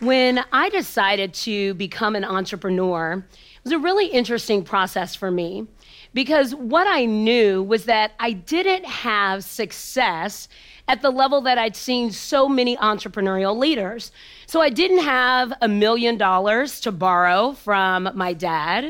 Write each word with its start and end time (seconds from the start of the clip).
When 0.00 0.42
I 0.50 0.70
decided 0.70 1.34
to 1.34 1.74
become 1.74 2.16
an 2.16 2.24
entrepreneur, 2.24 3.22
it 3.32 3.64
was 3.64 3.72
a 3.74 3.78
really 3.78 4.06
interesting 4.06 4.64
process 4.64 5.14
for 5.14 5.30
me 5.30 5.66
because 6.14 6.54
what 6.54 6.86
I 6.86 7.04
knew 7.04 7.62
was 7.62 7.84
that 7.84 8.12
I 8.18 8.32
didn't 8.32 8.86
have 8.86 9.44
success 9.44 10.48
at 10.88 11.02
the 11.02 11.10
level 11.10 11.42
that 11.42 11.58
I'd 11.58 11.76
seen 11.76 12.12
so 12.12 12.48
many 12.48 12.78
entrepreneurial 12.78 13.58
leaders. 13.58 14.10
So 14.46 14.62
I 14.62 14.70
didn't 14.70 15.04
have 15.04 15.52
a 15.60 15.68
million 15.68 16.16
dollars 16.16 16.80
to 16.80 16.92
borrow 16.92 17.52
from 17.52 18.08
my 18.14 18.32
dad. 18.32 18.86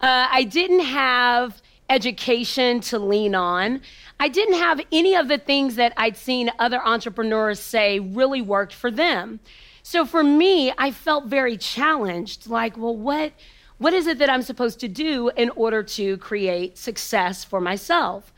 Uh, 0.00 0.26
I 0.28 0.42
didn't 0.42 0.80
have 0.86 1.62
education 1.88 2.80
to 2.80 2.98
lean 2.98 3.36
on. 3.36 3.80
I 4.18 4.28
didn't 4.28 4.58
have 4.58 4.80
any 4.90 5.14
of 5.14 5.28
the 5.28 5.38
things 5.38 5.76
that 5.76 5.92
I'd 5.96 6.16
seen 6.16 6.50
other 6.58 6.84
entrepreneurs 6.84 7.60
say 7.60 8.00
really 8.00 8.42
worked 8.42 8.74
for 8.74 8.90
them. 8.90 9.38
So 9.82 10.04
for 10.04 10.22
me, 10.22 10.72
I 10.76 10.90
felt 10.90 11.26
very 11.26 11.56
challenged 11.56 12.48
like, 12.48 12.76
well, 12.76 12.96
what, 12.96 13.32
what 13.78 13.92
is 13.92 14.06
it 14.06 14.18
that 14.18 14.30
I'm 14.30 14.42
supposed 14.42 14.80
to 14.80 14.88
do 14.88 15.30
in 15.36 15.50
order 15.50 15.82
to 15.82 16.16
create 16.18 16.76
success 16.78 17.44
for 17.44 17.60
myself? 17.60 18.32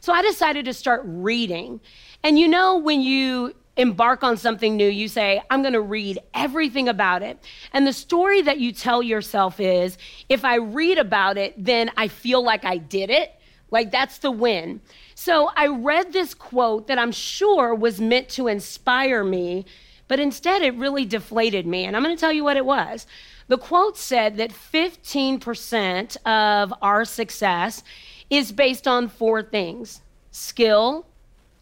So 0.00 0.12
I 0.12 0.22
decided 0.22 0.66
to 0.66 0.74
start 0.74 1.02
reading. 1.04 1.80
And 2.22 2.38
you 2.38 2.46
know, 2.46 2.78
when 2.78 3.00
you 3.00 3.54
embark 3.76 4.22
on 4.22 4.36
something 4.36 4.76
new, 4.76 4.88
you 4.88 5.08
say, 5.08 5.42
I'm 5.50 5.62
going 5.62 5.72
to 5.74 5.80
read 5.80 6.18
everything 6.32 6.88
about 6.88 7.22
it. 7.22 7.38
And 7.72 7.86
the 7.86 7.92
story 7.92 8.42
that 8.42 8.60
you 8.60 8.72
tell 8.72 9.02
yourself 9.02 9.58
is 9.58 9.98
if 10.28 10.44
I 10.44 10.56
read 10.56 10.98
about 10.98 11.38
it, 11.38 11.54
then 11.56 11.90
I 11.96 12.08
feel 12.08 12.42
like 12.44 12.64
I 12.64 12.76
did 12.76 13.10
it. 13.10 13.34
Like 13.70 13.90
that's 13.90 14.18
the 14.18 14.30
win. 14.30 14.80
So 15.16 15.50
I 15.56 15.66
read 15.66 16.12
this 16.12 16.34
quote 16.34 16.86
that 16.86 16.98
I'm 16.98 17.12
sure 17.12 17.74
was 17.74 18.00
meant 18.00 18.28
to 18.30 18.46
inspire 18.46 19.24
me 19.24 19.64
but 20.08 20.20
instead, 20.20 20.62
it 20.62 20.74
really 20.74 21.04
deflated 21.04 21.66
me. 21.66 21.84
And 21.84 21.96
I'm 21.96 22.02
going 22.02 22.14
to 22.14 22.20
tell 22.20 22.32
you 22.32 22.44
what 22.44 22.56
it 22.56 22.66
was. 22.66 23.06
The 23.48 23.58
quote 23.58 23.96
said 23.96 24.36
that 24.36 24.50
15% 24.50 26.16
of 26.26 26.74
our 26.82 27.04
success 27.04 27.82
is 28.30 28.52
based 28.52 28.88
on 28.88 29.08
four 29.08 29.42
things 29.42 30.00
skill, 30.30 31.06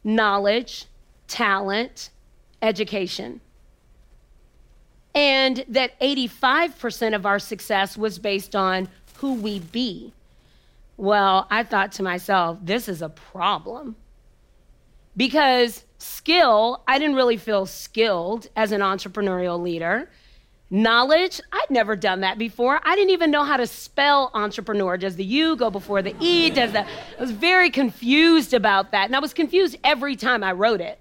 knowledge, 0.02 0.86
talent, 1.28 2.10
education. 2.62 3.40
And 5.14 5.64
that 5.68 5.98
85% 6.00 7.14
of 7.14 7.26
our 7.26 7.38
success 7.38 7.98
was 7.98 8.18
based 8.18 8.56
on 8.56 8.88
who 9.16 9.34
we 9.34 9.58
be. 9.58 10.14
Well, 10.96 11.46
I 11.50 11.64
thought 11.64 11.92
to 11.92 12.02
myself, 12.02 12.58
this 12.62 12.88
is 12.88 13.02
a 13.02 13.08
problem. 13.10 13.96
Because 15.16 15.84
skill, 15.98 16.82
I 16.88 16.98
didn't 16.98 17.16
really 17.16 17.36
feel 17.36 17.66
skilled 17.66 18.48
as 18.56 18.72
an 18.72 18.80
entrepreneurial 18.80 19.60
leader. 19.60 20.10
Knowledge, 20.70 21.38
I'd 21.52 21.68
never 21.68 21.94
done 21.96 22.20
that 22.20 22.38
before. 22.38 22.80
I 22.82 22.96
didn't 22.96 23.10
even 23.10 23.30
know 23.30 23.44
how 23.44 23.58
to 23.58 23.66
spell 23.66 24.30
entrepreneur. 24.32 24.96
Does 24.96 25.16
the 25.16 25.24
U 25.24 25.54
go 25.54 25.70
before 25.70 26.00
the 26.00 26.16
E? 26.18 26.48
Does 26.48 26.72
the 26.72 26.86
I 26.86 27.20
was 27.20 27.30
very 27.30 27.68
confused 27.68 28.54
about 28.54 28.92
that. 28.92 29.04
And 29.04 29.14
I 29.14 29.18
was 29.18 29.34
confused 29.34 29.76
every 29.84 30.16
time 30.16 30.42
I 30.42 30.52
wrote 30.52 30.80
it. 30.80 30.98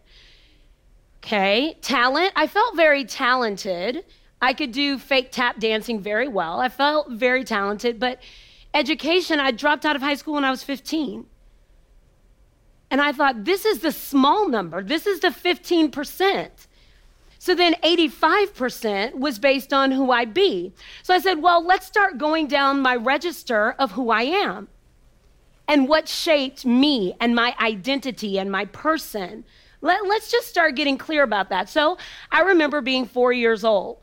Okay, 1.23 1.77
talent. 1.81 2.33
I 2.35 2.47
felt 2.47 2.75
very 2.75 3.05
talented. 3.05 4.03
I 4.41 4.53
could 4.53 4.71
do 4.71 4.97
fake 4.97 5.31
tap 5.31 5.59
dancing 5.59 6.01
very 6.01 6.27
well. 6.27 6.59
I 6.59 6.67
felt 6.67 7.09
very 7.11 7.43
talented, 7.43 7.99
but 7.99 8.19
education, 8.73 9.39
I 9.39 9.51
dropped 9.51 9.85
out 9.85 9.95
of 9.95 10.01
high 10.01 10.15
school 10.15 10.33
when 10.33 10.43
I 10.43 10.51
was 10.51 10.63
15. 10.63 11.27
And 12.91 13.01
I 13.01 13.13
thought, 13.13 13.45
this 13.45 13.65
is 13.65 13.79
the 13.79 13.91
small 13.91 14.47
number, 14.47 14.83
this 14.83 15.07
is 15.07 15.21
the 15.21 15.29
15%. 15.29 16.49
So 17.39 17.55
then 17.55 17.73
85% 17.83 19.15
was 19.15 19.39
based 19.39 19.73
on 19.73 19.89
who 19.89 20.11
I 20.11 20.25
be. 20.25 20.73
So 21.01 21.11
I 21.15 21.19
said, 21.19 21.41
well, 21.41 21.65
let's 21.65 21.87
start 21.87 22.19
going 22.19 22.45
down 22.45 22.81
my 22.81 22.95
register 22.95 23.71
of 23.79 23.93
who 23.93 24.11
I 24.11 24.21
am 24.21 24.67
and 25.67 25.87
what 25.87 26.07
shaped 26.07 26.65
me 26.67 27.15
and 27.19 27.33
my 27.33 27.55
identity 27.59 28.37
and 28.37 28.51
my 28.51 28.65
person. 28.65 29.43
Let, 29.81 30.03
us 30.03 30.29
just 30.29 30.49
start 30.49 30.75
getting 30.75 30.99
clear 30.99 31.23
about 31.23 31.49
that. 31.49 31.67
So 31.67 31.97
I 32.31 32.41
remember 32.41 32.81
being 32.81 33.07
four 33.07 33.33
years 33.33 33.63
old. 33.63 33.97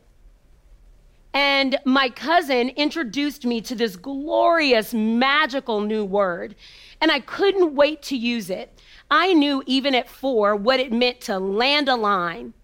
And 1.35 1.79
my 1.85 2.09
cousin 2.09 2.71
introduced 2.71 3.45
me 3.45 3.61
to 3.61 3.75
this 3.75 3.97
glorious, 3.97 4.93
magical 4.95 5.81
new 5.81 6.05
word. 6.05 6.57
And 7.01 7.13
I 7.13 7.21
couldn't 7.21 7.77
wait 7.77 8.03
to 8.05 8.17
use 8.17 8.51
it. 8.51 8.78
I 9.11 9.33
knew 9.33 9.63
even 9.67 9.95
at 9.95 10.09
four 10.09 10.55
what 10.55 10.81
it 10.81 10.93
meant 10.93 11.21
to 11.23 11.39
land 11.39 11.89
a 11.89 11.97
line. 11.97 12.55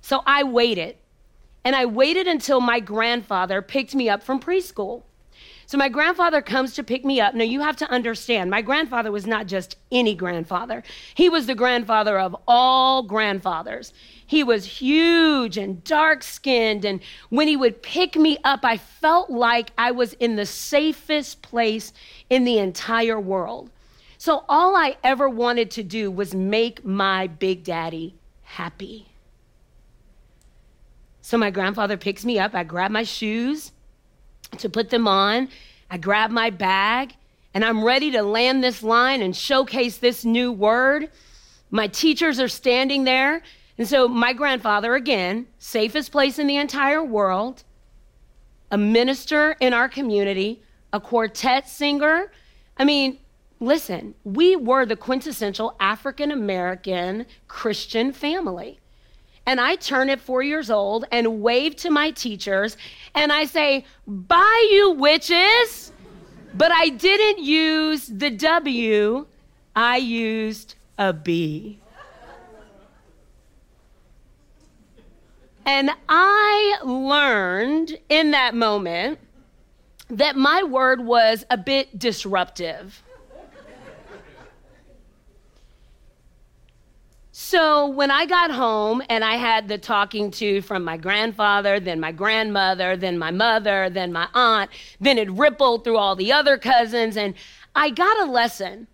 So 0.00 0.22
I 0.26 0.42
waited. 0.42 0.96
And 1.64 1.74
I 1.74 1.86
waited 1.86 2.26
until 2.26 2.60
my 2.60 2.80
grandfather 2.80 3.62
picked 3.62 3.94
me 3.94 4.08
up 4.08 4.22
from 4.22 4.40
preschool. 4.40 5.02
So 5.66 5.78
my 5.78 5.88
grandfather 5.88 6.42
comes 6.42 6.74
to 6.74 6.84
pick 6.84 7.04
me 7.04 7.20
up. 7.20 7.34
Now 7.34 7.44
you 7.44 7.62
have 7.62 7.76
to 7.78 7.90
understand, 7.90 8.50
my 8.50 8.60
grandfather 8.60 9.10
was 9.10 9.26
not 9.26 9.46
just 9.46 9.76
any 9.90 10.14
grandfather. 10.14 10.82
He 11.14 11.28
was 11.28 11.46
the 11.46 11.54
grandfather 11.54 12.18
of 12.18 12.36
all 12.46 13.02
grandfathers. 13.02 13.94
He 14.26 14.44
was 14.44 14.64
huge 14.64 15.56
and 15.56 15.82
dark 15.82 16.22
skinned. 16.22 16.84
And 16.84 17.00
when 17.30 17.48
he 17.48 17.56
would 17.56 17.82
pick 17.82 18.16
me 18.16 18.36
up, 18.44 18.60
I 18.64 18.76
felt 18.76 19.30
like 19.30 19.72
I 19.78 19.90
was 19.90 20.12
in 20.14 20.36
the 20.36 20.46
safest 20.46 21.40
place 21.40 21.92
in 22.28 22.44
the 22.44 22.58
entire 22.58 23.18
world. 23.18 23.70
So 24.24 24.42
all 24.48 24.74
I 24.74 24.96
ever 25.04 25.28
wanted 25.28 25.70
to 25.72 25.82
do 25.82 26.10
was 26.10 26.34
make 26.34 26.82
my 26.82 27.26
big 27.26 27.62
daddy 27.62 28.14
happy. 28.40 29.08
So 31.20 31.36
my 31.36 31.50
grandfather 31.50 31.98
picks 31.98 32.24
me 32.24 32.38
up. 32.38 32.54
I 32.54 32.64
grab 32.64 32.90
my 32.90 33.02
shoes 33.02 33.72
to 34.56 34.70
put 34.70 34.88
them 34.88 35.06
on. 35.06 35.50
I 35.90 35.98
grab 35.98 36.30
my 36.30 36.48
bag 36.48 37.16
and 37.52 37.62
I'm 37.66 37.84
ready 37.84 38.12
to 38.12 38.22
land 38.22 38.64
this 38.64 38.82
line 38.82 39.20
and 39.20 39.36
showcase 39.36 39.98
this 39.98 40.24
new 40.24 40.50
word. 40.50 41.10
My 41.70 41.86
teachers 41.86 42.40
are 42.40 42.48
standing 42.48 43.04
there. 43.04 43.42
And 43.76 43.86
so 43.86 44.08
my 44.08 44.32
grandfather, 44.32 44.94
again, 44.94 45.48
safest 45.58 46.12
place 46.12 46.38
in 46.38 46.46
the 46.46 46.56
entire 46.56 47.04
world, 47.04 47.62
a 48.70 48.78
minister 48.78 49.54
in 49.60 49.74
our 49.74 49.90
community, 49.90 50.62
a 50.94 50.98
quartet 50.98 51.68
singer. 51.68 52.32
I 52.78 52.86
mean, 52.86 53.18
Listen, 53.64 54.14
we 54.24 54.56
were 54.56 54.84
the 54.84 54.94
quintessential 54.94 55.74
African 55.80 56.30
American 56.30 57.24
Christian 57.48 58.12
family. 58.12 58.78
And 59.46 59.58
I 59.58 59.76
turn 59.76 60.10
at 60.10 60.20
four 60.20 60.42
years 60.42 60.68
old 60.68 61.06
and 61.10 61.40
wave 61.40 61.74
to 61.76 61.90
my 61.90 62.10
teachers 62.10 62.76
and 63.14 63.32
I 63.32 63.46
say, 63.46 63.86
Bye, 64.06 64.68
you 64.70 64.90
witches. 64.90 65.92
But 66.52 66.72
I 66.72 66.90
didn't 66.90 67.42
use 67.42 68.06
the 68.06 68.30
W, 68.30 69.26
I 69.74 69.96
used 69.96 70.74
a 70.98 71.14
B. 71.14 71.80
And 75.64 75.90
I 76.06 76.76
learned 76.84 77.98
in 78.10 78.32
that 78.32 78.54
moment 78.54 79.18
that 80.10 80.36
my 80.36 80.62
word 80.62 81.00
was 81.00 81.46
a 81.50 81.56
bit 81.56 81.98
disruptive. 81.98 83.02
So 87.36 87.88
when 87.88 88.12
I 88.12 88.26
got 88.26 88.52
home 88.52 89.02
and 89.08 89.24
I 89.24 89.34
had 89.34 89.66
the 89.66 89.76
talking 89.76 90.30
to 90.30 90.62
from 90.62 90.84
my 90.84 90.96
grandfather, 90.96 91.80
then 91.80 91.98
my 91.98 92.12
grandmother, 92.12 92.96
then 92.96 93.18
my 93.18 93.32
mother, 93.32 93.90
then 93.90 94.12
my 94.12 94.28
aunt, 94.34 94.70
then 95.00 95.18
it 95.18 95.28
rippled 95.32 95.82
through 95.82 95.96
all 95.96 96.14
the 96.14 96.30
other 96.30 96.56
cousins, 96.56 97.16
and 97.16 97.34
I 97.74 97.90
got 97.90 98.20
a 98.20 98.30
lesson. 98.30 98.86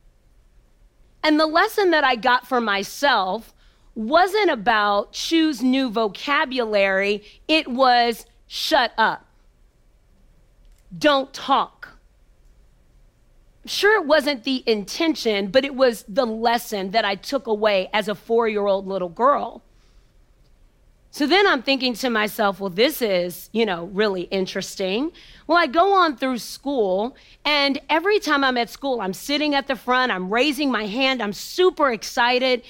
And 1.23 1.39
the 1.39 1.45
lesson 1.45 1.91
that 1.91 2.03
I 2.03 2.17
got 2.17 2.49
for 2.49 2.62
myself 2.62 3.53
wasn't 3.95 4.50
about 4.50 5.12
choose 5.12 5.62
new 5.62 5.91
vocabulary, 5.91 7.23
it 7.47 7.69
was 7.69 8.25
shut 8.47 8.93
up. 8.97 9.26
Don't 10.97 11.31
talk 11.35 11.80
sure 13.67 14.01
it 14.01 14.07
wasn't 14.07 14.45
the 14.45 14.62
intention, 14.67 15.49
but 15.49 15.65
it 15.65 15.75
was 15.75 16.05
the 16.09 16.27
lesson 16.27 16.93
that 16.93 17.05
I 17.05 17.15
took 17.15 17.47
away 17.47 17.89
as 17.93 18.09
a 18.09 18.15
four 18.15 18.49
year 18.49 18.67
old 18.67 18.87
little 18.87 19.09
girl. 19.09 19.62
So 21.12 21.27
then 21.27 21.47
I'm 21.47 21.62
thinking 21.62 21.95
to 21.95 22.11
myself, 22.11 22.61
well, 22.61 22.71
this 22.71 23.03
is, 23.03 23.51
you 23.53 23.67
know, 23.67 23.87
really 23.87 24.23
interesting. 24.23 25.11
Well, 25.49 25.59
I 25.59 25.67
go 25.67 25.93
on 25.93 26.17
through 26.17 26.39
school, 26.39 27.17
and 27.45 27.81
every 27.91 28.21
time 28.21 28.45
I'm 28.45 28.57
at 28.57 28.71
school, 28.71 29.01
I'm 29.01 29.12
sitting 29.12 29.57
at 29.57 29.67
the 29.67 29.75
front, 29.75 30.12
I'm 30.12 30.33
raising 30.33 30.71
my 30.71 30.87
hand, 30.87 31.21
I'm 31.21 31.33
super 31.33 31.91
excited. 31.93 32.62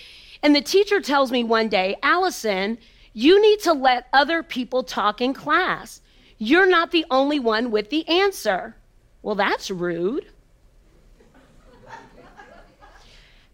And 0.42 0.56
the 0.56 0.62
teacher 0.62 1.02
tells 1.02 1.30
me 1.30 1.44
one 1.44 1.68
day, 1.68 1.96
Allyson, 2.02 2.78
you 3.12 3.42
need 3.42 3.60
to 3.60 3.74
let 3.74 4.08
other 4.14 4.42
people 4.42 4.84
talk 4.84 5.20
in 5.20 5.34
class. 5.34 6.00
You're 6.38 6.68
not 6.68 6.92
the 6.92 7.04
only 7.10 7.38
one 7.38 7.70
with 7.70 7.90
the 7.90 8.08
answer. 8.08 8.74
Well, 9.22 9.34
that's 9.34 9.70
rude. 9.70 10.26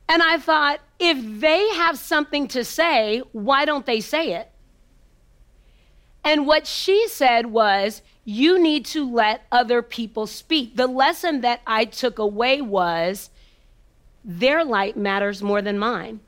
And 0.09 0.23
I 0.23 0.39
thought, 0.39 0.81
if 0.99 1.41
they 1.41 1.69
have 1.75 1.99
something 1.99 2.49
to 2.49 2.65
say, 2.65 3.23
why 3.33 3.65
don't 3.65 3.87
they 3.87 4.01
say 4.01 4.35
it? 4.35 4.51
And 6.25 6.47
what 6.47 6.67
she 6.67 7.07
said 7.09 7.47
was, 7.47 8.03
you 8.25 8.59
need 8.61 8.85
to 8.87 9.09
let 9.09 9.47
other 9.53 9.83
people 9.83 10.27
speak. 10.27 10.77
The 10.77 10.87
lesson 10.87 11.43
that 11.43 11.61
I 11.67 11.85
took 11.85 12.19
away 12.19 12.61
was, 12.61 13.31
their 14.25 14.65
light 14.65 14.97
matters 14.97 15.43
more 15.43 15.63
than 15.63 15.79
mine. 15.79 16.21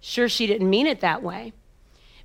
Sure, 0.00 0.28
she 0.28 0.46
didn't 0.46 0.70
mean 0.70 0.86
it 0.86 1.00
that 1.00 1.22
way. 1.22 1.52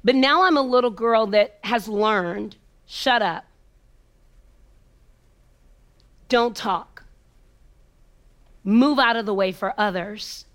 But 0.01 0.15
now 0.15 0.43
I'm 0.43 0.55
a 0.55 0.61
little 0.61 0.91
girl 0.91 1.27
that 1.27 1.59
has 1.65 1.89
learned 1.89 2.55
shut 2.85 3.21
up. 3.21 3.43
Don't 6.29 6.55
talk. 6.55 6.94
Move 8.65 8.99
out 8.99 9.15
of 9.15 9.25
the 9.25 9.33
way 9.33 9.53
for 9.53 9.73
others. 9.79 10.45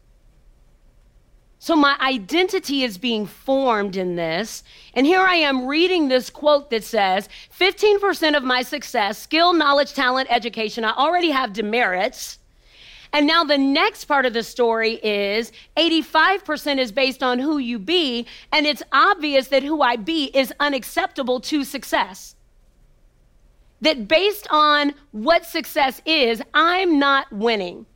So 1.62 1.77
my 1.77 1.97
identity 2.01 2.85
is 2.85 2.99
being 2.99 3.27
formed 3.27 3.95
in 3.95 4.17
this. 4.17 4.65
And 4.95 5.07
here 5.07 5.21
I 5.21 5.37
am 5.37 5.67
reading 5.67 6.09
this 6.09 6.31
quote 6.31 6.71
that 6.71 6.83
says 6.83 7.29
15% 7.59 8.37
of 8.37 8.43
my 8.43 8.62
success, 8.62 9.19
skill, 9.19 9.53
knowledge, 9.53 9.93
talent, 9.93 10.33
education, 10.33 10.85
I 10.85 10.93
already 10.93 11.31
have 11.31 11.53
demerits. 11.53 12.39
And 13.12 13.27
now 13.27 13.45
the 13.45 13.59
next 13.59 14.07
part 14.07 14.25
of 14.25 14.33
the 14.33 14.43
story 14.43 14.95
is 15.03 15.53
85% 15.77 16.79
is 16.79 16.93
based 16.93 17.23
on 17.23 17.39
who 17.39 17.59
you 17.59 17.79
be, 17.79 18.27
and 18.53 18.67
it's 18.67 18.83
obvious 18.93 19.49
that 19.49 19.62
who 19.62 19.83
I 19.83 19.97
be 19.97 20.31
is 20.33 20.53
unacceptable 20.61 21.41
to 21.41 21.65
success. 21.65 22.37
That 23.83 24.09
based 24.09 24.47
on 24.51 24.95
what 25.12 25.45
success 25.45 26.01
is, 26.07 26.41
I'm 26.55 26.99
not 26.99 27.31
winning. 27.33 27.87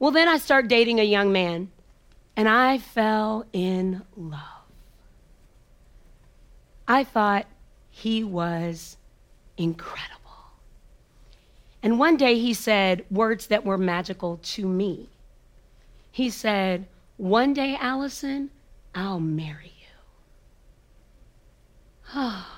Well, 0.00 0.10
then 0.10 0.28
I 0.28 0.38
start 0.38 0.66
dating 0.66 0.98
a 0.98 1.04
young 1.04 1.30
man, 1.30 1.70
and 2.34 2.48
I 2.48 2.78
fell 2.78 3.44
in 3.52 4.00
love. 4.16 4.40
I 6.88 7.04
thought 7.04 7.46
he 7.90 8.24
was 8.24 8.96
incredible. 9.58 10.16
And 11.82 11.98
one 11.98 12.16
day 12.16 12.38
he 12.38 12.54
said 12.54 13.04
words 13.10 13.48
that 13.48 13.66
were 13.66 13.76
magical 13.76 14.38
to 14.42 14.66
me. 14.66 15.10
He 16.10 16.30
said, 16.30 16.86
One 17.18 17.52
day, 17.52 17.76
Allyson, 17.78 18.50
I'll 18.94 19.20
marry 19.20 19.74
you. 19.80 19.96
Oh. 22.14 22.46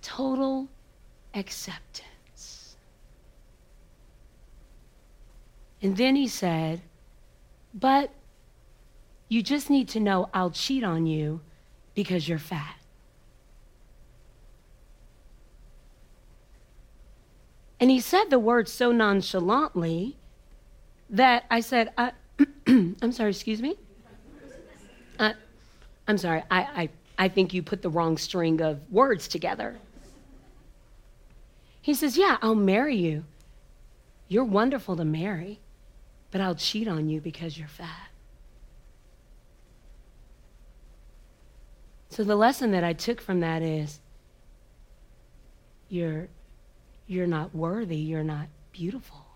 Total 0.00 0.66
acceptance. 1.34 2.09
And 5.82 5.96
then 5.96 6.16
he 6.16 6.28
said, 6.28 6.82
But 7.74 8.10
you 9.28 9.42
just 9.42 9.70
need 9.70 9.88
to 9.90 10.00
know 10.00 10.28
I'll 10.34 10.50
cheat 10.50 10.84
on 10.84 11.06
you 11.06 11.40
because 11.94 12.28
you're 12.28 12.38
fat. 12.38 12.76
And 17.78 17.90
he 17.90 18.00
said 18.00 18.28
the 18.28 18.38
words 18.38 18.70
so 18.70 18.92
nonchalantly 18.92 20.16
that 21.08 21.44
I 21.50 21.60
said, 21.60 21.92
uh, 21.96 22.10
I'm 22.66 23.12
sorry, 23.12 23.30
excuse 23.30 23.62
me? 23.62 23.76
Uh, 25.18 25.32
I'm 26.06 26.18
sorry, 26.18 26.42
I, 26.50 26.60
I, 26.60 26.88
I 27.18 27.28
think 27.28 27.54
you 27.54 27.62
put 27.62 27.82
the 27.82 27.88
wrong 27.88 28.18
string 28.18 28.60
of 28.60 28.80
words 28.90 29.28
together. 29.28 29.78
He 31.80 31.94
says, 31.94 32.18
Yeah, 32.18 32.36
I'll 32.42 32.54
marry 32.54 32.96
you. 32.96 33.24
You're 34.28 34.44
wonderful 34.44 34.96
to 34.96 35.04
marry, 35.04 35.60
but 36.30 36.40
I'll 36.40 36.54
cheat 36.54 36.88
on 36.88 37.08
you 37.08 37.20
because 37.20 37.58
you're 37.58 37.68
fat. 37.68 38.08
So 42.08 42.24
the 42.24 42.36
lesson 42.36 42.72
that 42.72 42.84
I 42.84 42.92
took 42.92 43.20
from 43.20 43.40
that 43.40 43.62
is 43.62 44.00
you're 45.88 46.28
you're 47.06 47.26
not 47.26 47.54
worthy, 47.54 47.96
you're 47.96 48.22
not 48.22 48.46
beautiful. 48.72 49.26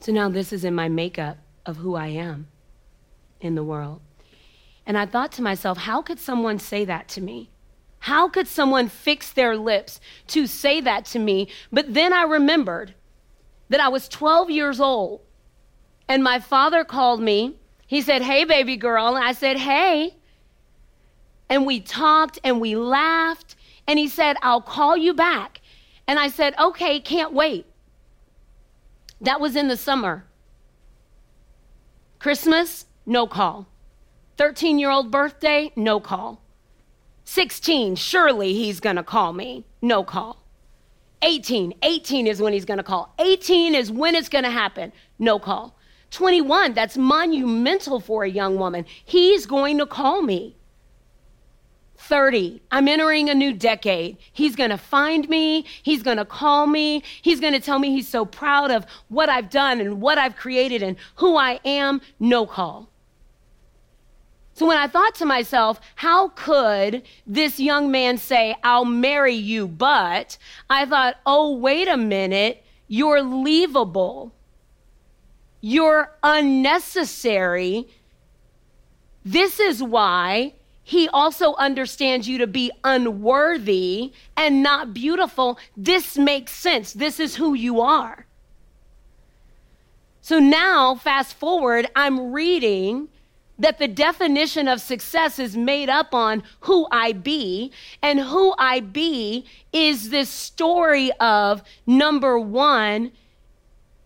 So 0.00 0.12
now 0.12 0.28
this 0.28 0.52
is 0.52 0.64
in 0.64 0.74
my 0.74 0.88
makeup 0.88 1.38
of 1.64 1.78
who 1.78 1.94
I 1.94 2.08
am 2.08 2.46
in 3.40 3.54
the 3.54 3.64
world. 3.64 4.00
And 4.86 4.98
I 4.98 5.06
thought 5.06 5.32
to 5.32 5.42
myself, 5.42 5.78
how 5.78 6.02
could 6.02 6.20
someone 6.20 6.58
say 6.58 6.84
that 6.84 7.08
to 7.08 7.20
me? 7.22 7.50
How 8.04 8.28
could 8.28 8.46
someone 8.46 8.90
fix 8.90 9.32
their 9.32 9.56
lips 9.56 9.98
to 10.26 10.46
say 10.46 10.82
that 10.82 11.06
to 11.06 11.18
me? 11.18 11.48
But 11.72 11.94
then 11.94 12.12
I 12.12 12.24
remembered 12.24 12.94
that 13.70 13.80
I 13.80 13.88
was 13.88 14.10
12 14.10 14.50
years 14.50 14.78
old 14.78 15.22
and 16.06 16.22
my 16.22 16.38
father 16.38 16.84
called 16.84 17.22
me. 17.22 17.56
He 17.86 18.02
said, 18.02 18.20
Hey, 18.20 18.44
baby 18.44 18.76
girl. 18.76 19.16
And 19.16 19.24
I 19.24 19.32
said, 19.32 19.56
Hey. 19.56 20.16
And 21.48 21.64
we 21.64 21.80
talked 21.80 22.38
and 22.44 22.60
we 22.60 22.76
laughed 22.76 23.56
and 23.86 23.98
he 23.98 24.08
said, 24.08 24.36
I'll 24.42 24.60
call 24.60 24.98
you 24.98 25.14
back. 25.14 25.62
And 26.06 26.18
I 26.18 26.28
said, 26.28 26.54
okay, 26.58 27.00
can't 27.00 27.32
wait. 27.32 27.64
That 29.22 29.40
was 29.40 29.56
in 29.56 29.68
the 29.68 29.78
summer. 29.78 30.26
Christmas, 32.18 32.84
no 33.06 33.26
call. 33.26 33.66
13 34.36 34.78
year 34.78 34.90
old 34.90 35.10
birthday, 35.10 35.72
no 35.74 36.00
call. 36.00 36.43
16, 37.24 37.96
surely 37.96 38.52
he's 38.52 38.80
going 38.80 38.96
to 38.96 39.02
call 39.02 39.32
me, 39.32 39.64
no 39.80 40.04
call. 40.04 40.42
18, 41.22 41.74
18 41.82 42.26
is 42.26 42.40
when 42.40 42.52
he's 42.52 42.66
going 42.66 42.78
to 42.78 42.84
call. 42.84 43.14
18 43.18 43.74
is 43.74 43.90
when 43.90 44.14
it's 44.14 44.28
going 44.28 44.44
to 44.44 44.50
happen, 44.50 44.92
no 45.18 45.38
call. 45.38 45.76
21, 46.10 46.74
that's 46.74 46.96
monumental 46.96 47.98
for 47.98 48.24
a 48.24 48.30
young 48.30 48.56
woman. 48.56 48.84
He's 49.04 49.46
going 49.46 49.78
to 49.78 49.86
call 49.86 50.22
me. 50.22 50.56
30. 51.96 52.60
I'm 52.70 52.86
entering 52.86 53.30
a 53.30 53.34
new 53.34 53.54
decade. 53.54 54.18
He's 54.32 54.54
going 54.54 54.70
to 54.70 54.76
find 54.76 55.28
me. 55.28 55.64
He's 55.82 56.02
going 56.02 56.18
to 56.18 56.24
call 56.24 56.66
me. 56.66 57.02
He's 57.22 57.40
going 57.40 57.54
to 57.54 57.60
tell 57.60 57.78
me 57.78 57.90
he's 57.90 58.08
so 58.08 58.26
proud 58.26 58.70
of 58.70 58.84
what 59.08 59.30
I've 59.30 59.48
done 59.48 59.80
and 59.80 60.02
what 60.02 60.18
I've 60.18 60.36
created 60.36 60.82
and 60.82 60.96
who 61.16 61.36
I 61.36 61.60
am. 61.64 62.02
No 62.20 62.46
call. 62.46 62.90
So 64.54 64.66
when 64.66 64.78
I 64.78 64.86
thought 64.86 65.16
to 65.16 65.26
myself, 65.26 65.80
how 65.96 66.28
could 66.28 67.02
this 67.26 67.58
young 67.58 67.90
man 67.90 68.18
say, 68.18 68.54
I'll 68.62 68.84
marry 68.84 69.34
you, 69.34 69.66
but 69.66 70.38
I 70.70 70.86
thought, 70.86 71.16
oh, 71.26 71.56
wait 71.56 71.88
a 71.88 71.96
minute, 71.96 72.64
you're 72.86 73.18
leavable. 73.18 74.30
You're 75.60 76.16
unnecessary. 76.22 77.88
This 79.24 79.58
is 79.58 79.82
why 79.82 80.54
he 80.84 81.08
also 81.08 81.54
understands 81.54 82.28
you 82.28 82.38
to 82.38 82.46
be 82.46 82.70
unworthy 82.84 84.12
and 84.36 84.62
not 84.62 84.94
beautiful. 84.94 85.58
This 85.76 86.16
makes 86.16 86.52
sense. 86.52 86.92
This 86.92 87.18
is 87.18 87.34
who 87.34 87.54
you 87.54 87.80
are. 87.80 88.26
So 90.20 90.38
now, 90.38 90.94
fast 90.94 91.34
forward, 91.34 91.88
I'm 91.96 92.32
reading 92.32 93.08
that 93.58 93.78
the 93.78 93.88
definition 93.88 94.68
of 94.68 94.80
success 94.80 95.38
is 95.38 95.56
made 95.56 95.88
up 95.88 96.14
on 96.14 96.42
who 96.60 96.86
I 96.90 97.12
be. 97.12 97.72
And 98.02 98.20
who 98.20 98.54
I 98.58 98.80
be 98.80 99.46
is 99.72 100.10
this 100.10 100.28
story 100.28 101.12
of 101.20 101.62
number 101.86 102.38
one, 102.38 103.12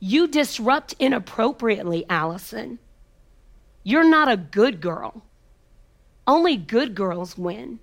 you 0.00 0.28
disrupt 0.28 0.94
inappropriately, 0.98 2.04
Allyson. 2.08 2.78
You're 3.82 4.08
not 4.08 4.30
a 4.30 4.36
good 4.36 4.80
girl. 4.80 5.24
Only 6.26 6.56
good 6.56 6.94
girls 6.94 7.38
win. 7.38 7.80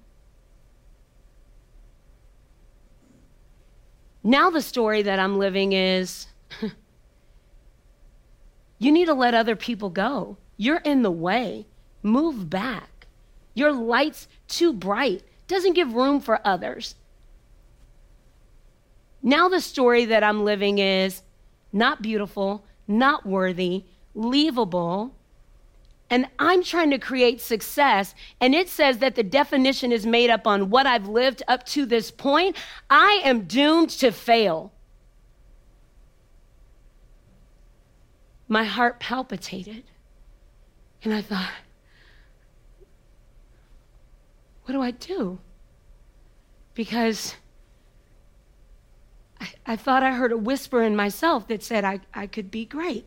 Now, 4.23 4.49
the 4.49 4.61
story 4.61 5.03
that 5.03 5.19
I'm 5.19 5.37
living 5.37 5.73
is 5.73 6.27
you 8.79 8.91
need 8.91 9.05
to 9.05 9.13
let 9.13 9.33
other 9.33 9.55
people 9.55 9.89
go. 9.89 10.37
You're 10.57 10.77
in 10.77 11.01
the 11.01 11.11
way. 11.11 11.67
Move 12.03 12.49
back. 12.49 13.07
Your 13.53 13.71
light's 13.71 14.27
too 14.47 14.73
bright, 14.73 15.23
doesn't 15.47 15.73
give 15.73 15.93
room 15.93 16.19
for 16.19 16.45
others. 16.45 16.95
Now, 19.23 19.49
the 19.49 19.61
story 19.61 20.05
that 20.05 20.23
I'm 20.23 20.43
living 20.43 20.77
is 20.77 21.23
not 21.73 22.01
beautiful, 22.01 22.63
not 22.87 23.25
worthy, 23.25 23.85
leavable, 24.15 25.11
and 26.09 26.27
I'm 26.37 26.63
trying 26.63 26.91
to 26.91 26.99
create 26.99 27.41
success, 27.41 28.13
and 28.39 28.53
it 28.53 28.69
says 28.69 28.99
that 28.99 29.15
the 29.15 29.23
definition 29.23 29.91
is 29.91 30.05
made 30.05 30.29
up 30.29 30.45
on 30.45 30.69
what 30.69 30.85
I've 30.85 31.07
lived 31.07 31.41
up 31.47 31.65
to 31.67 31.85
this 31.85 32.11
point, 32.11 32.55
I 32.89 33.21
am 33.23 33.45
doomed 33.45 33.89
to 34.01 34.11
fail. 34.11 34.71
My 38.47 38.63
heart 38.63 38.99
palpitated, 38.99 39.85
and 41.05 41.13
I 41.13 41.21
thought, 41.21 41.51
what 44.63 44.73
do 44.73 44.81
I 44.81 44.91
do? 44.91 45.39
Because 46.73 47.35
I, 49.39 49.49
I 49.65 49.75
thought 49.75 50.01
I 50.01 50.11
heard 50.11 50.31
a 50.31 50.37
whisper 50.37 50.81
in 50.81 50.95
myself 50.95 51.47
that 51.47 51.63
said 51.63 51.85
I, 51.85 51.99
I 52.13 52.25
could 52.25 52.49
be 52.49 52.65
great. 52.65 53.05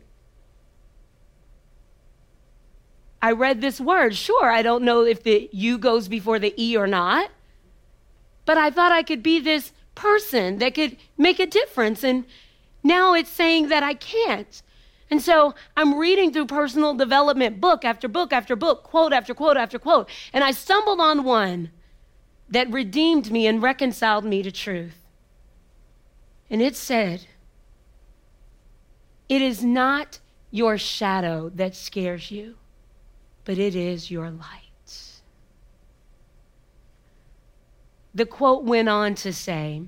I 3.21 3.33
read 3.33 3.59
this 3.59 3.81
word. 3.81 4.15
Sure, 4.15 4.49
I 4.49 4.61
don't 4.61 4.83
know 4.83 5.03
if 5.03 5.21
the 5.21 5.49
U 5.51 5.77
goes 5.77 6.07
before 6.07 6.39
the 6.39 6.53
E 6.57 6.77
or 6.77 6.87
not, 6.87 7.29
but 8.45 8.57
I 8.57 8.69
thought 8.69 8.93
I 8.93 9.03
could 9.03 9.21
be 9.21 9.41
this 9.41 9.73
person 9.93 10.59
that 10.59 10.73
could 10.73 10.95
make 11.17 11.39
a 11.39 11.45
difference. 11.45 12.03
And 12.03 12.23
now 12.81 13.13
it's 13.13 13.29
saying 13.29 13.67
that 13.67 13.83
I 13.83 13.93
can't. 13.93 14.61
And 15.09 15.21
so 15.21 15.55
I'm 15.75 15.97
reading 15.97 16.31
through 16.31 16.45
personal 16.45 16.93
development 16.93 17.59
book 17.59 17.83
after 17.83 18.07
book 18.07 18.31
after 18.31 18.55
book, 18.55 18.83
quote 18.83 19.13
after 19.13 19.33
quote 19.33 19.57
after 19.57 19.79
quote, 19.79 20.09
and 20.33 20.43
I 20.43 20.51
stumbled 20.51 20.99
on 20.99 21.23
one 21.23 21.71
that 22.49 22.71
redeemed 22.71 23.31
me 23.31 23.47
and 23.47 23.61
reconciled 23.61 24.25
me 24.25 24.43
to 24.43 24.51
truth. 24.51 24.97
And 26.49 26.61
it 26.61 26.75
said, 26.75 27.25
It 29.27 29.41
is 29.41 29.63
not 29.63 30.19
your 30.51 30.77
shadow 30.77 31.49
that 31.55 31.75
scares 31.75 32.31
you, 32.31 32.55
but 33.45 33.57
it 33.57 33.75
is 33.75 34.11
your 34.11 34.29
light. 34.29 34.69
The 38.13 38.25
quote 38.25 38.63
went 38.63 38.89
on 38.89 39.15
to 39.15 39.31
say, 39.31 39.83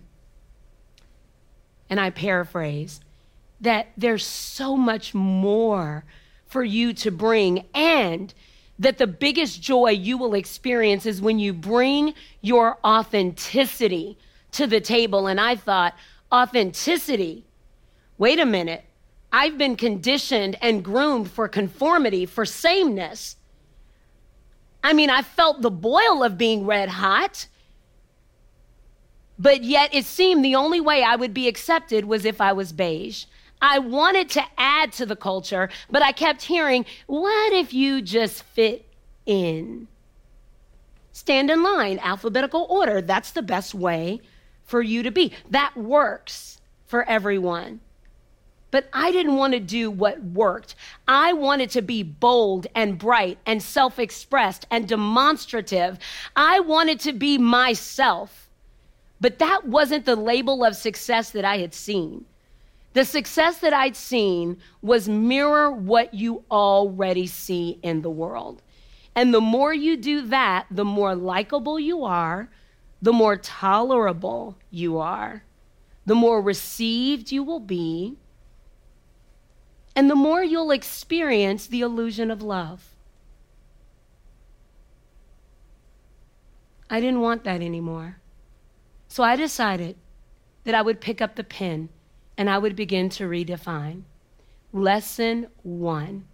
and 1.89 1.99
I 1.99 2.11
paraphrase, 2.11 3.01
that 3.61 3.87
there's 3.95 4.25
so 4.25 4.75
much 4.75 5.13
more 5.13 6.03
for 6.47 6.63
you 6.63 6.93
to 6.93 7.11
bring, 7.11 7.65
and 7.73 8.33
that 8.77 8.97
the 8.97 9.07
biggest 9.07 9.61
joy 9.61 9.91
you 9.91 10.17
will 10.17 10.33
experience 10.33 11.05
is 11.05 11.21
when 11.21 11.39
you 11.39 11.53
bring 11.53 12.13
your 12.41 12.77
authenticity 12.83 14.17
to 14.51 14.67
the 14.67 14.81
table. 14.81 15.27
And 15.27 15.39
I 15.39 15.55
thought, 15.55 15.93
authenticity. 16.31 17.45
Wait 18.17 18.39
a 18.39 18.45
minute. 18.45 18.83
I've 19.31 19.57
been 19.57 19.75
conditioned 19.77 20.57
and 20.61 20.83
groomed 20.83 21.31
for 21.31 21.47
conformity, 21.47 22.25
for 22.25 22.45
sameness. 22.45 23.37
I 24.83 24.93
mean, 24.93 25.09
I 25.09 25.21
felt 25.21 25.61
the 25.61 25.71
boil 25.71 26.23
of 26.23 26.37
being 26.37 26.65
red 26.65 26.89
hot, 26.89 27.47
but 29.39 29.63
yet 29.63 29.93
it 29.93 30.05
seemed 30.05 30.43
the 30.43 30.55
only 30.55 30.81
way 30.81 31.03
I 31.03 31.15
would 31.15 31.33
be 31.33 31.47
accepted 31.47 32.05
was 32.05 32.25
if 32.25 32.41
I 32.41 32.51
was 32.53 32.73
beige. 32.73 33.25
I 33.61 33.79
wanted 33.79 34.29
to 34.31 34.43
add 34.57 34.91
to 34.93 35.05
the 35.05 35.15
culture, 35.15 35.69
but 35.89 36.01
I 36.01 36.11
kept 36.11 36.43
hearing, 36.43 36.85
what 37.07 37.53
if 37.53 37.73
you 37.73 38.01
just 38.01 38.43
fit 38.43 38.85
in? 39.25 39.87
Stand 41.11 41.51
in 41.51 41.61
line, 41.61 41.99
alphabetical 41.99 42.65
order. 42.69 43.01
That's 43.01 43.31
the 43.31 43.41
best 43.41 43.75
way 43.75 44.21
for 44.63 44.81
you 44.81 45.03
to 45.03 45.11
be. 45.11 45.33
That 45.49 45.75
works 45.75 46.59
for 46.87 47.07
everyone. 47.07 47.81
But 48.71 48.87
I 48.93 49.11
didn't 49.11 49.35
want 49.35 49.53
to 49.53 49.59
do 49.59 49.91
what 49.91 50.23
worked. 50.23 50.75
I 51.07 51.33
wanted 51.33 51.69
to 51.71 51.81
be 51.81 52.03
bold 52.03 52.67
and 52.73 52.97
bright 52.97 53.37
and 53.45 53.61
self 53.61 53.99
expressed 53.99 54.65
and 54.71 54.87
demonstrative. 54.87 55.99
I 56.35 56.61
wanted 56.61 57.01
to 57.01 57.13
be 57.13 57.37
myself. 57.37 58.49
But 59.19 59.39
that 59.39 59.67
wasn't 59.67 60.05
the 60.05 60.15
label 60.15 60.63
of 60.63 60.75
success 60.75 61.31
that 61.31 61.45
I 61.45 61.57
had 61.57 61.73
seen. 61.73 62.25
The 62.93 63.05
success 63.05 63.59
that 63.59 63.73
I'd 63.73 63.95
seen 63.95 64.57
was 64.81 65.07
mirror 65.07 65.71
what 65.71 66.13
you 66.13 66.43
already 66.51 67.25
see 67.25 67.79
in 67.81 68.01
the 68.01 68.09
world. 68.09 68.61
And 69.15 69.33
the 69.33 69.41
more 69.41 69.73
you 69.73 69.97
do 69.97 70.21
that, 70.27 70.67
the 70.69 70.85
more 70.85 71.15
likable 71.15 71.79
you 71.79 72.03
are, 72.03 72.49
the 73.01 73.13
more 73.13 73.37
tolerable 73.37 74.57
you 74.69 74.97
are, 74.99 75.43
the 76.05 76.15
more 76.15 76.41
received 76.41 77.31
you 77.31 77.43
will 77.43 77.59
be, 77.59 78.17
and 79.95 80.09
the 80.09 80.15
more 80.15 80.43
you'll 80.43 80.71
experience 80.71 81.67
the 81.67 81.81
illusion 81.81 82.31
of 82.31 82.41
love. 82.41 82.95
I 86.89 86.99
didn't 86.99 87.21
want 87.21 87.43
that 87.45 87.61
anymore. 87.61 88.17
So 89.07 89.23
I 89.23 89.35
decided 89.35 89.95
that 90.63 90.75
I 90.75 90.81
would 90.81 91.01
pick 91.01 91.21
up 91.21 91.35
the 91.35 91.43
pen 91.43 91.89
and 92.41 92.49
I 92.49 92.57
would 92.57 92.75
begin 92.75 93.07
to 93.09 93.29
redefine. 93.29 94.01
Lesson 94.73 95.45
one. 95.61 96.25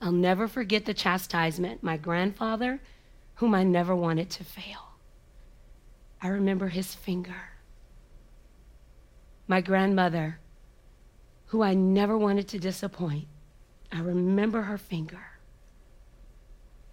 I'll 0.00 0.12
never 0.12 0.46
forget 0.46 0.84
the 0.84 0.94
chastisement 0.94 1.82
my 1.82 1.96
grandfather 1.96 2.80
whom 3.34 3.56
I 3.56 3.64
never 3.64 3.96
wanted 3.96 4.30
to 4.30 4.44
fail. 4.44 4.92
I 6.22 6.28
remember 6.28 6.68
his 6.68 6.94
finger. 6.94 7.34
My 9.48 9.60
grandmother, 9.60 10.38
who 11.46 11.64
I 11.64 11.74
never 11.74 12.16
wanted 12.16 12.46
to 12.50 12.60
disappoint, 12.60 13.26
I 13.90 13.98
remember 13.98 14.62
her 14.62 14.78
finger. 14.78 15.26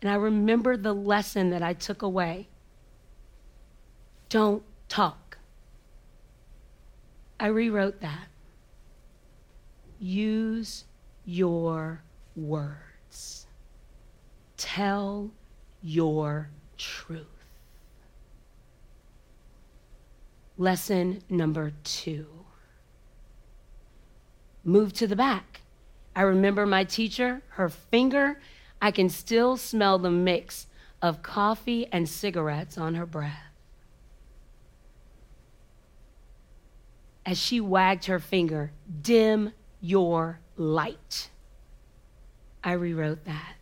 And 0.02 0.10
I 0.10 0.16
remember 0.16 0.76
the 0.76 0.94
lesson 0.94 1.52
that 1.52 1.62
I 1.62 1.74
took 1.74 2.02
away. 2.02 2.48
Don't 4.28 4.64
talk. 4.90 5.25
I 7.39 7.48
rewrote 7.48 8.01
that. 8.01 8.27
Use 10.00 10.86
your 11.25 12.01
words. 12.36 13.48
Tell 14.58 15.32
your 15.82 16.50
truth. 16.77 17.25
Lesson 20.58 21.22
number 21.30 21.74
two 21.84 22.27
move 24.65 24.92
to 24.94 25.08
the 25.08 25.15
back. 25.15 25.62
I 26.15 26.22
remember 26.22 26.65
my 26.65 26.84
teacher, 26.84 27.42
her 27.50 27.70
finger, 27.70 28.39
I 28.82 28.92
can 28.92 29.10
still 29.10 29.58
smell 29.58 30.00
the 30.00 30.10
mix 30.10 30.68
of 31.01 31.22
coffee 31.22 31.88
and 31.92 32.10
cigarettes 32.10 32.77
on 32.77 32.96
her 32.96 33.06
breath. 33.06 33.45
As 37.25 37.38
she 37.38 37.60
wagged 37.60 38.05
her 38.05 38.20
finger, 38.20 38.72
dim 39.01 39.51
your 39.82 40.39
light. 40.58 41.29
I 42.63 42.74
rewrote 42.74 43.25
that. 43.25 43.55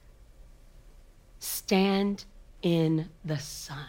Stand 1.39 2.25
in 2.62 3.10
the 3.24 3.39
sun. 3.39 3.86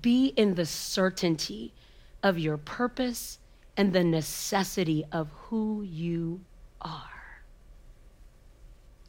Be 0.00 0.26
in 0.26 0.54
the 0.54 0.66
certainty 0.66 1.74
of 2.22 2.38
your 2.38 2.56
purpose 2.56 3.38
and 3.76 3.92
the 3.92 4.04
necessity 4.04 5.04
of 5.12 5.28
who 5.30 5.82
you 5.82 6.40
are. 6.80 7.42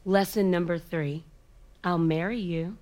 Lesson 0.05 0.51
number 0.51 0.77
three 0.77 1.23
I'll 1.83 1.97
marry 1.97 2.39
you, 2.39 2.77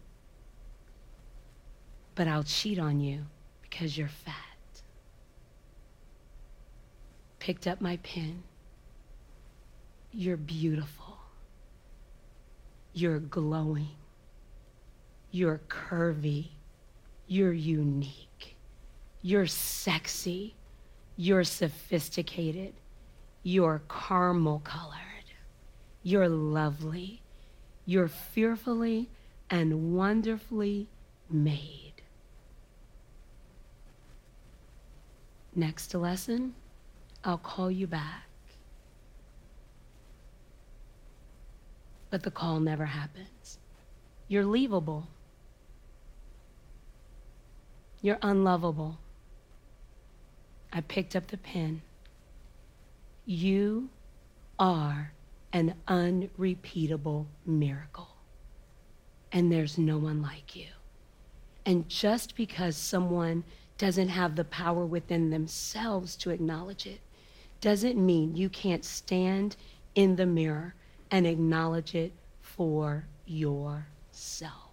but 2.14 2.28
I'll 2.28 2.44
cheat 2.44 2.78
on 2.78 3.00
you 3.00 3.26
because 3.64 3.98
you're 3.98 4.08
fat. 4.08 4.51
Picked 7.42 7.66
up 7.66 7.82
my 7.82 7.98
pen. 8.04 8.44
You're 10.12 10.38
beautiful. 10.38 11.18
You're 12.94 13.18
glowing. 13.18 13.96
You're 15.32 15.60
curvy. 15.68 16.50
You're 17.26 17.52
unique. 17.52 18.56
You're 19.24 19.48
sexy. 19.48 20.54
You're 21.18 21.44
sophisticated. 21.44 22.76
You're 23.42 23.82
caramel 23.90 24.62
colored. 24.64 25.00
You're 26.04 26.30
lovely. 26.30 27.24
You're 27.88 28.08
fearfully 28.08 29.10
and 29.50 29.96
wonderfully 29.96 30.90
made. 31.28 32.04
Next 35.56 35.96
lesson, 35.96 36.54
I'll 37.24 37.38
call 37.38 37.70
you 37.70 37.88
back. 37.88 38.32
but 42.12 42.22
the 42.24 42.30
call 42.30 42.60
never 42.60 42.86
happens. 42.86 43.58
You're 44.28 44.44
leavable. 44.44 45.06
You're 48.02 48.20
unlovable. 48.22 49.00
I 50.72 50.82
picked 50.82 51.16
up 51.16 51.28
the 51.28 51.38
pen. 51.38 51.82
You 53.26 53.90
are 54.60 55.14
an 55.54 55.76
unrepeatable 55.88 57.28
miracle. 57.46 58.10
And 59.32 59.52
there's 59.52 59.78
no 59.78 59.98
one 59.98 60.22
like 60.22 60.56
you. 60.56 60.68
And 61.66 61.88
just 61.88 62.36
because 62.36 62.76
someone 62.76 63.46
doesn't 63.78 64.10
have 64.10 64.36
the 64.36 64.44
power 64.44 64.86
within 64.86 65.30
themselves 65.30 66.16
to 66.18 66.32
acknowledge 66.32 66.86
it, 66.86 67.00
doesn't 67.62 68.04
mean 68.04 68.36
you 68.36 68.50
can't 68.50 68.84
stand 68.84 69.56
in 69.96 70.16
the 70.16 70.26
mirror 70.26 70.74
and 71.12 71.28
acknowledge 71.28 71.96
it 71.96 72.12
for 72.42 73.06
yourself. 73.26 74.72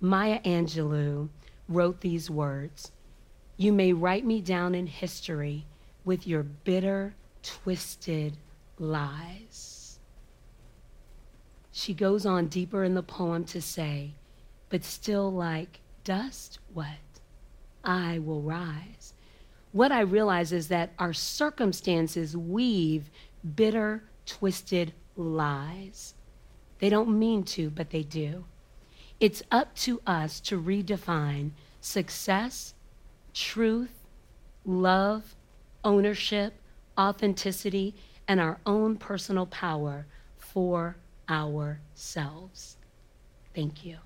Maya 0.00 0.40
Angelou 0.42 1.28
wrote 1.68 2.00
these 2.00 2.30
words 2.30 2.92
You 3.56 3.72
may 3.72 3.92
write 3.92 4.24
me 4.24 4.40
down 4.40 4.74
in 4.74 4.86
history 4.86 5.66
with 6.04 6.26
your 6.26 6.42
bitter, 6.42 7.14
twisted 7.42 8.36
lies. 8.78 9.98
She 11.72 11.94
goes 11.94 12.26
on 12.26 12.48
deeper 12.48 12.82
in 12.82 12.94
the 12.94 13.02
poem 13.02 13.44
to 13.46 13.60
say, 13.60 14.14
But 14.68 14.84
still, 14.84 15.32
like 15.32 15.80
dust, 16.02 16.58
what? 16.72 16.86
I 17.84 18.18
will 18.18 18.42
rise. 18.42 19.14
What 19.72 19.92
I 19.92 20.00
realize 20.00 20.52
is 20.52 20.68
that 20.68 20.92
our 20.98 21.12
circumstances 21.12 22.36
weave 22.36 23.10
bitter, 23.54 24.04
twisted 24.26 24.92
lies. 25.16 26.14
They 26.78 26.88
don't 26.88 27.18
mean 27.18 27.44
to, 27.44 27.70
but 27.70 27.90
they 27.90 28.02
do. 28.02 28.44
It's 29.20 29.42
up 29.50 29.74
to 29.76 30.00
us 30.06 30.40
to 30.40 30.60
redefine 30.60 31.50
success, 31.80 32.74
truth, 33.34 33.90
love, 34.64 35.34
ownership, 35.84 36.54
authenticity, 36.98 37.94
and 38.26 38.40
our 38.40 38.58
own 38.64 38.96
personal 38.96 39.46
power 39.46 40.06
for 40.36 40.96
ourselves. 41.28 42.76
Thank 43.54 43.84
you. 43.84 43.98